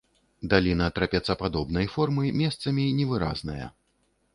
Даліна 0.53 0.87
трапецападобнай 0.99 1.87
формы, 1.95 2.25
месцамі 2.41 2.91
невыразная. 3.03 3.75